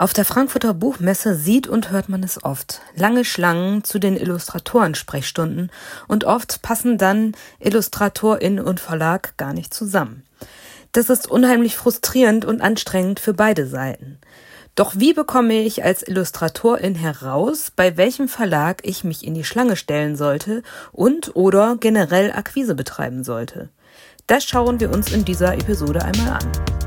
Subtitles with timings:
[0.00, 2.82] Auf der Frankfurter Buchmesse sieht und hört man es oft.
[2.94, 5.72] Lange Schlangen zu den Illustratoren-Sprechstunden
[6.06, 10.22] und oft passen dann Illustratorin und Verlag gar nicht zusammen.
[10.92, 14.18] Das ist unheimlich frustrierend und anstrengend für beide Seiten.
[14.76, 19.74] Doch wie bekomme ich als Illustratorin heraus, bei welchem Verlag ich mich in die Schlange
[19.74, 20.62] stellen sollte
[20.92, 23.68] und oder generell Akquise betreiben sollte?
[24.28, 26.77] Das schauen wir uns in dieser Episode einmal an.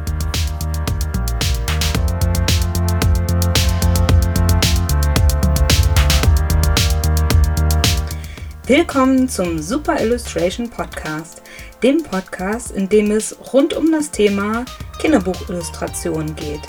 [8.71, 11.41] Willkommen zum Super Illustration Podcast,
[11.83, 14.63] dem Podcast, in dem es rund um das Thema
[15.01, 16.61] Kinderbuchillustration geht.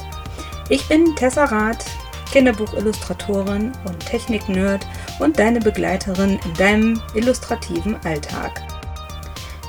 [0.69, 1.84] Ich bin Tessa Rath,
[2.33, 4.84] Kinderbuchillustratorin und Technik-Nerd
[5.20, 8.61] und deine Begleiterin in deinem illustrativen Alltag.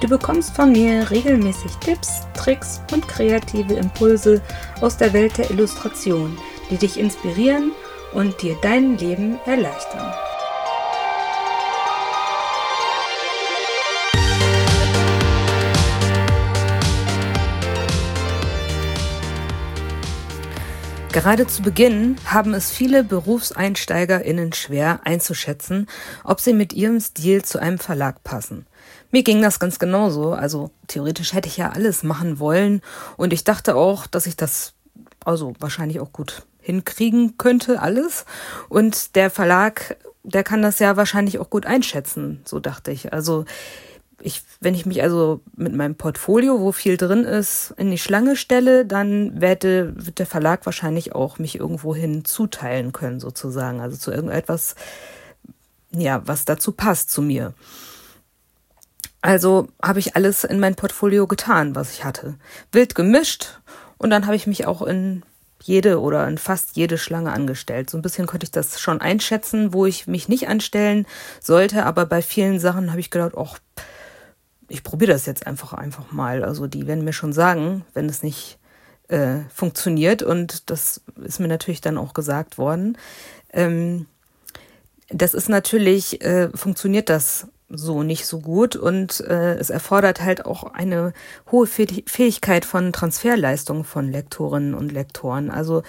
[0.02, 4.42] Du bekommst von mir regelmäßig Tipps, Tricks und kreative Impulse
[4.82, 6.36] aus der Welt der Illustration,
[6.72, 7.74] die dich inspirieren
[8.12, 10.12] und dir dein Leben erleichtern.
[21.14, 25.88] Gerade zu Beginn haben es viele BerufseinsteigerInnen schwer einzuschätzen,
[26.24, 28.66] ob sie mit ihrem Stil zu einem Verlag passen.
[29.12, 30.34] Mir ging das ganz genauso.
[30.34, 32.82] Also theoretisch hätte ich ja alles machen wollen
[33.16, 34.74] und ich dachte auch, dass ich das
[35.24, 38.26] also wahrscheinlich auch gut hinkriegen könnte, alles.
[38.68, 43.14] Und der Verlag, der kann das ja wahrscheinlich auch gut einschätzen, so dachte ich.
[43.14, 43.46] Also
[44.22, 48.36] ich, wenn ich mich also mit meinem Portfolio, wo viel drin ist, in die Schlange
[48.36, 53.82] stelle, dann werde, wird der Verlag wahrscheinlich auch mich irgendwohin zuteilen können, sozusagen.
[53.82, 54.76] Also zu irgendetwas,
[55.92, 57.54] ja, was dazu passt zu mir.
[59.22, 62.36] Also habe ich alles in mein Portfolio getan, was ich hatte.
[62.72, 63.62] Wild gemischt
[63.98, 65.24] und dann habe ich mich auch in
[65.62, 67.90] jede oder in fast jede Schlange angestellt.
[67.90, 71.06] So ein bisschen konnte ich das schon einschätzen, wo ich mich nicht anstellen
[71.40, 73.60] sollte, aber bei vielen Sachen habe ich gedacht, ach,
[74.68, 76.44] ich probiere das jetzt einfach einfach mal.
[76.44, 78.58] Also die werden mir schon sagen, wenn es nicht
[79.08, 80.24] äh, funktioniert.
[80.24, 82.98] Und das ist mir natürlich dann auch gesagt worden.
[83.52, 84.08] Ähm,
[85.10, 87.48] das ist natürlich, äh, funktioniert das
[87.78, 91.14] so nicht so gut und äh, es erfordert halt auch eine
[91.52, 95.52] hohe Fähigkeit von Transferleistung von Lektorinnen und Lektoren.
[95.52, 95.84] Also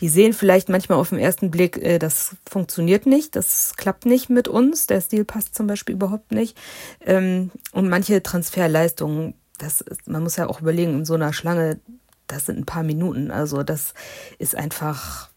[0.00, 4.30] die sehen vielleicht manchmal auf den ersten Blick, äh, das funktioniert nicht, das klappt nicht
[4.30, 6.56] mit uns, der Stil passt zum Beispiel überhaupt nicht.
[7.04, 11.80] Ähm, und manche Transferleistungen, das ist, man muss ja auch überlegen, in so einer Schlange,
[12.26, 13.30] das sind ein paar Minuten.
[13.30, 13.94] Also das
[14.38, 15.30] ist einfach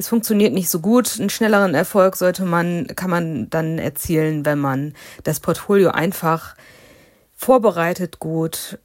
[0.00, 1.18] es funktioniert nicht so gut.
[1.18, 4.94] Einen schnelleren Erfolg sollte man, kann man dann erzielen, wenn man
[5.24, 6.56] das Portfolio einfach
[7.36, 8.78] vorbereitet gut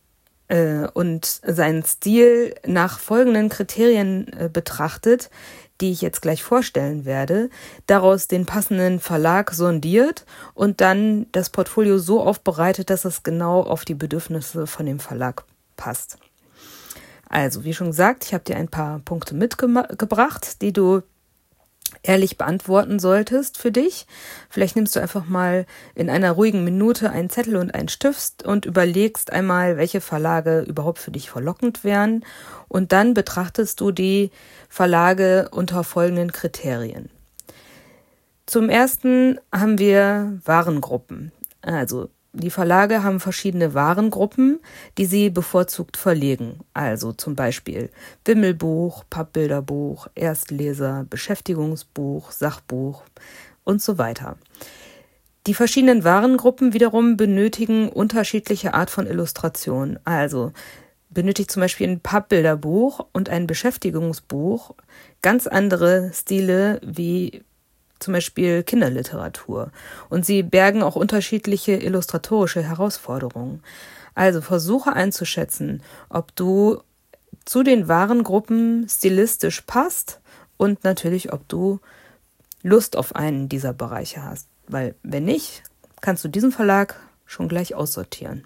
[0.50, 5.30] äh, und seinen Stil nach folgenden Kriterien äh, betrachtet,
[5.82, 7.50] die ich jetzt gleich vorstellen werde,
[7.88, 13.86] daraus den passenden Verlag sondiert und dann das Portfolio so aufbereitet, dass es genau auf
[13.86, 15.44] die Bedürfnisse von dem Verlag
[15.76, 16.18] passt.
[17.28, 21.02] Also, wie schon gesagt, ich habe dir ein paar Punkte mitgebracht, die du
[22.04, 24.06] ehrlich beantworten solltest für dich.
[24.50, 25.66] Vielleicht nimmst du einfach mal
[25.96, 31.00] in einer ruhigen Minute einen Zettel und einen Stift und überlegst einmal, welche Verlage überhaupt
[31.00, 32.24] für dich verlockend wären.
[32.68, 34.32] Und dann betrachtest du die
[34.70, 37.10] Verlage unter folgenden Kriterien.
[38.46, 41.32] Zum ersten haben wir Warengruppen.
[41.62, 44.60] Also die Verlage haben verschiedene Warengruppen,
[44.98, 46.60] die sie bevorzugt verlegen.
[46.74, 47.90] Also zum Beispiel
[48.26, 53.04] Wimmelbuch, Pappbilderbuch, Erstleser, Beschäftigungsbuch, Sachbuch
[53.64, 54.38] und so weiter.
[55.48, 60.00] Die verschiedenen Warengruppen wiederum benötigen unterschiedliche Art von Illustration.
[60.04, 60.52] Also
[61.10, 64.76] benötigt zum Beispiel ein Pappbilderbuch und ein Beschäftigungsbuch
[65.22, 67.44] ganz andere Stile wie
[68.00, 69.72] zum Beispiel Kinderliteratur.
[70.10, 73.64] Und sie bergen auch unterschiedliche illustratorische Herausforderungen.
[74.14, 76.82] Also versuche einzuschätzen, ob du
[77.46, 80.20] zu den wahren Gruppen stilistisch passt
[80.58, 81.80] und natürlich, ob du
[82.64, 84.48] Lust auf einen dieser Bereiche hast.
[84.68, 85.64] Weil wenn nicht,
[86.02, 88.46] kannst du diesen Verlag schon gleich aussortieren.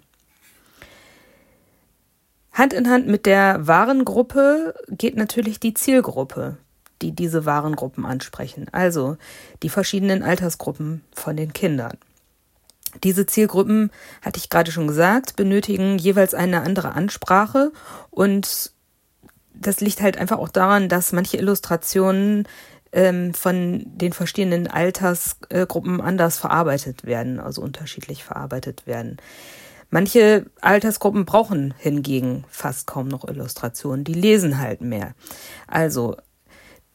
[2.52, 6.58] Hand in Hand mit der wahren Gruppe geht natürlich die Zielgruppe
[7.02, 9.16] die diese Warengruppen ansprechen, also
[9.62, 11.96] die verschiedenen Altersgruppen von den Kindern.
[13.04, 17.72] Diese Zielgruppen, hatte ich gerade schon gesagt, benötigen jeweils eine andere Ansprache
[18.10, 18.72] und
[19.54, 22.48] das liegt halt einfach auch daran, dass manche Illustrationen
[22.92, 29.18] ähm, von den verschiedenen Altersgruppen anders verarbeitet werden, also unterschiedlich verarbeitet werden.
[29.90, 35.14] Manche Altersgruppen brauchen hingegen fast kaum noch Illustrationen, die lesen halt mehr.
[35.66, 36.16] Also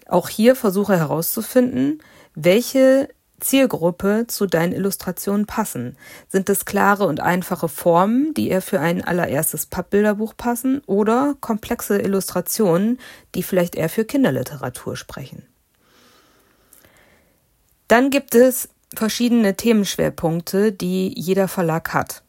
[0.08, 2.02] Auch hier versuche herauszufinden,
[2.36, 3.10] welche
[3.40, 5.98] Zielgruppe zu deinen Illustrationen passen.
[6.30, 12.00] Sind es klare und einfache Formen, die eher für ein allererstes Pappbilderbuch passen oder komplexe
[12.00, 13.00] Illustrationen,
[13.36, 15.44] die vielleicht eher für Kinderliteratur sprechen?
[17.88, 22.24] Dann gibt es verschiedene Themenschwerpunkte, die jeder Verlag hat.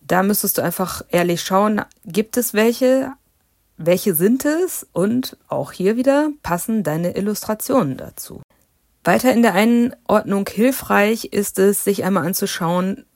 [0.00, 3.12] Da müsstest du einfach ehrlich schauen, gibt es welche?
[3.78, 4.86] Welche sind es?
[4.92, 8.42] Und auch hier wieder passen deine Illustrationen dazu.
[9.04, 13.06] Weiter in der Einordnung hilfreich ist es, sich einmal anzuschauen,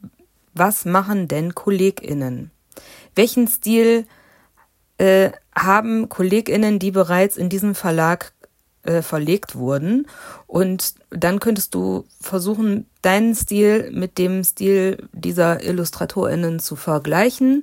[0.54, 2.52] was machen denn KollegInnen?
[3.16, 4.06] Welchen Stil
[4.98, 8.32] äh, haben KollegInnen, die bereits in diesem Verlag
[8.84, 10.06] äh, verlegt wurden?
[10.46, 17.62] Und dann könntest du versuchen, deinen Stil mit dem Stil dieser IllustratorInnen zu vergleichen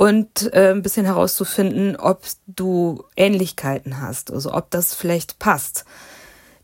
[0.00, 5.84] und äh, ein bisschen herauszufinden, ob du Ähnlichkeiten hast, also ob das vielleicht passt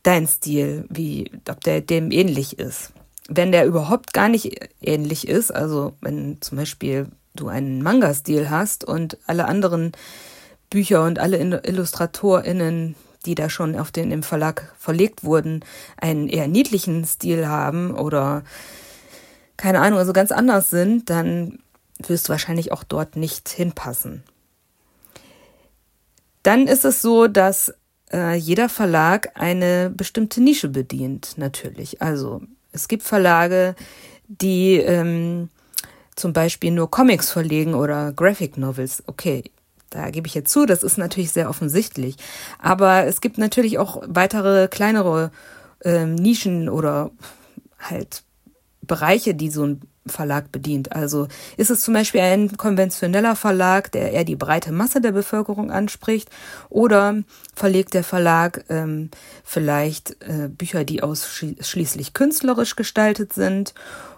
[0.03, 2.93] dein Stil, wie, ob der dem ähnlich ist.
[3.29, 8.85] Wenn der überhaupt gar nicht ähnlich ist, also wenn zum Beispiel du einen Manga-Stil hast
[8.85, 9.93] und alle anderen
[10.71, 12.94] Bücher und alle IllustratorInnen,
[13.27, 15.62] die da schon auf den im Verlag verlegt wurden,
[15.99, 18.44] einen eher niedlichen Stil haben oder
[19.59, 21.59] keine Ahnung, also ganz anders sind, dann
[21.98, 24.22] wirst du wahrscheinlich auch dort nicht hinpassen.
[26.43, 27.75] Dann ist es so, dass
[28.12, 32.00] äh, jeder Verlag eine bestimmte Nische bedient, natürlich.
[32.02, 33.75] Also es gibt Verlage,
[34.28, 35.48] die ähm,
[36.14, 39.02] zum Beispiel nur Comics verlegen oder Graphic Novels.
[39.06, 39.44] Okay,
[39.90, 42.16] da gebe ich jetzt zu, das ist natürlich sehr offensichtlich.
[42.58, 45.31] Aber es gibt natürlich auch weitere kleinere
[45.84, 47.10] ähm, Nischen oder
[47.78, 48.22] halt
[48.82, 50.93] Bereiche, die so ein Verlag bedient.
[50.93, 55.70] Also ist es zum Beispiel ein konventioneller Verlag, der eher die breite Masse der Bevölkerung
[55.70, 56.31] anspricht,
[56.69, 57.23] oder
[57.55, 59.11] verlegt der Verlag ähm,
[59.44, 63.75] vielleicht äh, Bücher, die ausschließlich künstlerisch gestaltet sind,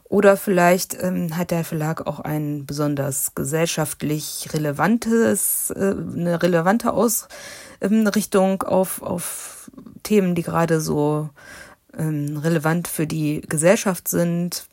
[0.09, 8.63] oder vielleicht ähm, hat der Verlag auch ein besonders gesellschaftlich relevantes, äh, eine relevante Ausrichtung
[8.63, 9.71] auf, auf
[10.03, 11.29] Themen, die gerade so
[11.97, 14.67] ähm, relevant für die Gesellschaft sind,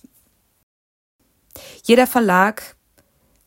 [1.83, 2.75] jeder Verlag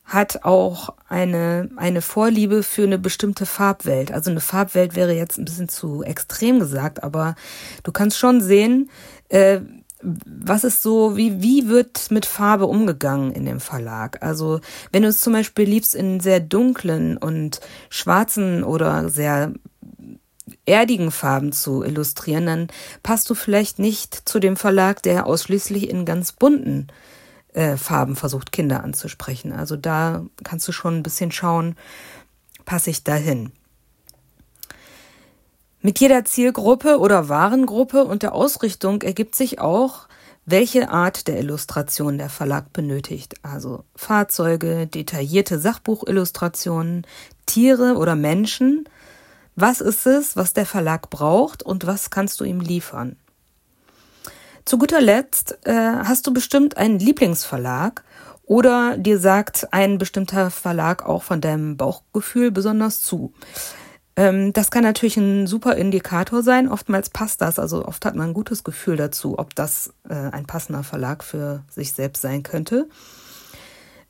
[0.08, 4.10] hat auch eine, eine Vorliebe für eine bestimmte Farbwelt.
[4.10, 7.36] Also eine Farbwelt wäre jetzt ein bisschen zu extrem gesagt, aber
[7.82, 8.90] du kannst schon sehen,
[9.28, 9.60] äh,
[10.00, 14.22] was ist so, wie, wie wird mit Farbe umgegangen in dem Verlag?
[14.22, 14.60] Also,
[14.92, 17.60] wenn du es zum Beispiel liebst, in sehr dunklen und
[17.90, 19.52] schwarzen oder sehr
[20.66, 22.68] erdigen Farben zu illustrieren, dann
[23.02, 26.92] passt du vielleicht nicht zu dem Verlag, der ausschließlich in ganz bunten äh,
[27.76, 29.52] Farben versucht, Kinder anzusprechen.
[29.52, 31.76] Also da kannst du schon ein bisschen schauen,
[32.64, 33.52] passe ich dahin.
[35.80, 40.08] Mit jeder Zielgruppe oder Warengruppe und der Ausrichtung ergibt sich auch,
[40.44, 43.34] welche Art der Illustration der Verlag benötigt.
[43.42, 47.06] Also Fahrzeuge, detaillierte Sachbuchillustrationen,
[47.46, 48.88] Tiere oder Menschen.
[49.56, 53.16] Was ist es, was der Verlag braucht und was kannst du ihm liefern?
[54.68, 58.04] Zu guter Letzt äh, hast du bestimmt einen Lieblingsverlag
[58.44, 63.32] oder dir sagt ein bestimmter Verlag auch von deinem Bauchgefühl besonders zu.
[64.14, 66.68] Ähm, das kann natürlich ein super Indikator sein.
[66.68, 70.44] Oftmals passt das, also oft hat man ein gutes Gefühl dazu, ob das äh, ein
[70.44, 72.90] passender Verlag für sich selbst sein könnte.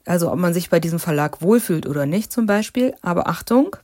[0.07, 2.97] Also ob man sich bei diesem Verlag wohlfühlt oder nicht zum Beispiel.
[3.01, 3.77] Aber Achtung,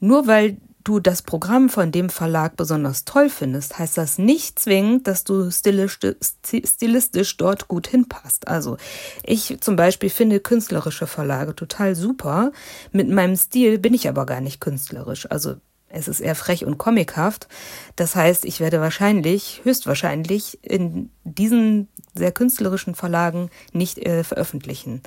[0.00, 5.06] nur weil du das Programm von dem Verlag besonders toll findest, heißt das nicht zwingend,
[5.06, 8.46] dass du stilistisch dort gut hinpasst.
[8.46, 8.76] Also
[9.24, 12.52] ich zum Beispiel finde künstlerische Verlage total super.
[12.92, 15.30] Mit meinem Stil bin ich aber gar nicht künstlerisch.
[15.30, 15.56] Also
[15.88, 17.48] es ist eher frech und comichaft.
[17.96, 25.02] Das heißt, ich werde wahrscheinlich, höchstwahrscheinlich in diesen sehr künstlerischen Verlagen nicht äh, veröffentlichen.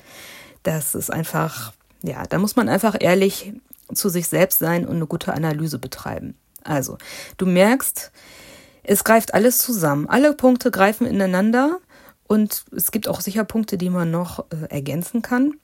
[0.63, 3.53] Das ist einfach, ja, da muss man einfach ehrlich
[3.93, 6.35] zu sich selbst sein und eine gute Analyse betreiben.
[6.63, 6.97] Also,
[7.37, 8.11] du merkst,
[8.83, 10.07] es greift alles zusammen.
[10.07, 11.79] Alle Punkte greifen ineinander
[12.27, 15.55] und es gibt auch sicher Punkte, die man noch äh, ergänzen kann.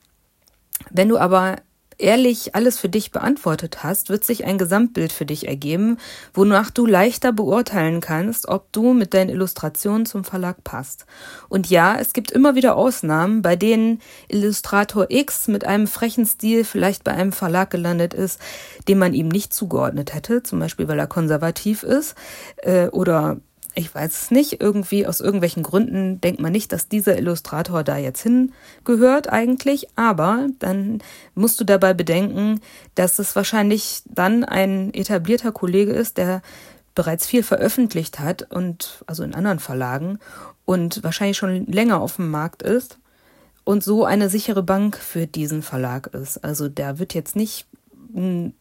[0.90, 1.56] Wenn du aber
[1.98, 5.98] ehrlich alles für dich beantwortet hast, wird sich ein Gesamtbild für dich ergeben,
[6.32, 11.06] wonach du leichter beurteilen kannst, ob du mit deinen Illustrationen zum Verlag passt.
[11.48, 16.64] Und ja, es gibt immer wieder Ausnahmen, bei denen Illustrator X mit einem frechen Stil
[16.64, 18.40] vielleicht bei einem Verlag gelandet ist,
[18.88, 22.14] dem man ihm nicht zugeordnet hätte, zum Beispiel weil er konservativ ist
[22.58, 23.38] äh, oder
[23.76, 24.60] Ich weiß es nicht.
[24.60, 29.88] Irgendwie aus irgendwelchen Gründen denkt man nicht, dass dieser Illustrator da jetzt hingehört eigentlich.
[29.96, 31.02] Aber dann
[31.34, 32.60] musst du dabei bedenken,
[32.94, 36.42] dass es wahrscheinlich dann ein etablierter Kollege ist, der
[36.94, 40.20] bereits viel veröffentlicht hat und also in anderen Verlagen
[40.64, 42.98] und wahrscheinlich schon länger auf dem Markt ist
[43.64, 46.44] und so eine sichere Bank für diesen Verlag ist.
[46.44, 47.66] Also da wird jetzt nicht
[48.14, 48.54] ein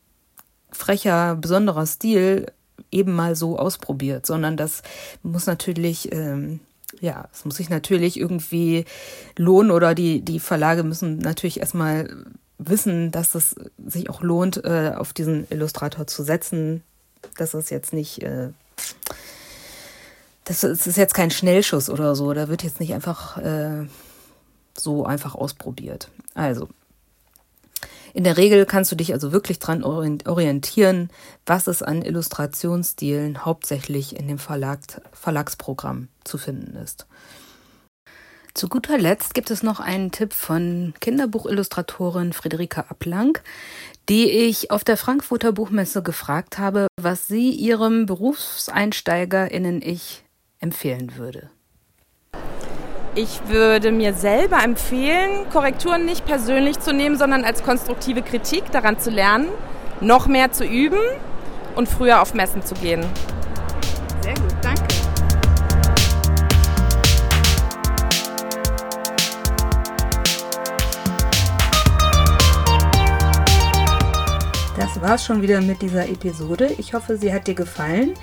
[0.72, 2.48] frecher, besonderer Stil
[2.93, 4.83] eben mal so ausprobiert, sondern das
[5.21, 6.59] muss natürlich, ähm,
[7.00, 8.85] ja, es muss sich natürlich irgendwie
[9.38, 12.07] lohnen oder die, die Verlage müssen natürlich erstmal
[12.57, 16.83] wissen, dass es sich auch lohnt, äh, auf diesen Illustrator zu setzen.
[17.38, 18.50] Das ist jetzt nicht, äh,
[20.45, 22.33] das ist jetzt kein Schnellschuss oder so.
[22.33, 23.88] Da wird jetzt nicht einfach äh,
[24.77, 26.09] so einfach ausprobiert.
[26.33, 26.69] Also,
[28.13, 31.10] in der Regel kannst du dich also wirklich dran orientieren,
[31.46, 34.79] was es an Illustrationsstilen hauptsächlich in dem Verlag,
[35.12, 37.08] Verlagsprogramm zu finden ist.
[38.53, 43.39] Zu guter Letzt gibt es noch einen Tipp von Kinderbuchillustratorin Friederika Ablang,
[44.10, 50.24] die ich auf der Frankfurter Buchmesse gefragt habe, was sie ihrem BerufseinsteigerInnen-Ich
[50.60, 51.50] empfehlen würde.
[53.15, 59.00] Ich würde mir selber empfehlen, Korrekturen nicht persönlich zu nehmen, sondern als konstruktive Kritik daran
[59.00, 59.50] zu lernen,
[60.01, 60.98] noch mehr zu üben
[61.75, 63.05] und früher auf Messen zu gehen.
[75.03, 76.74] Das war's schon wieder mit dieser Episode.
[76.77, 78.13] Ich hoffe, sie hat dir gefallen.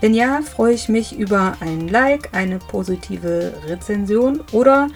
[0.00, 4.88] Wenn ja, freue ich mich über ein Like, eine positive Rezension oder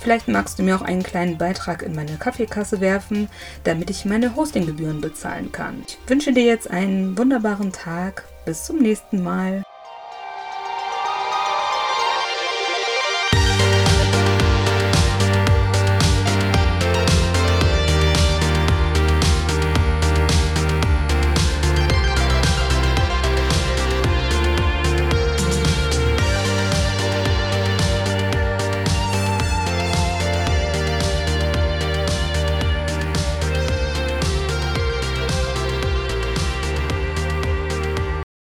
[0.00, 3.28] vielleicht magst du mir auch einen kleinen Beitrag in meine Kaffeekasse werfen,
[3.64, 5.82] damit ich meine Hostinggebühren bezahlen kann.
[5.84, 8.22] Ich wünsche dir jetzt einen wunderbaren Tag.
[8.44, 9.64] Bis zum nächsten Mal.